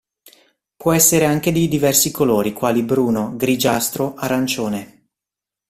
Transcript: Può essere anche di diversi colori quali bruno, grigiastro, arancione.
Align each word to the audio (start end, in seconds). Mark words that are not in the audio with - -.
Può 0.77 0.93
essere 0.93 1.25
anche 1.25 1.51
di 1.51 1.67
diversi 1.67 2.09
colori 2.09 2.53
quali 2.53 2.81
bruno, 2.81 3.35
grigiastro, 3.35 4.15
arancione. 4.15 5.09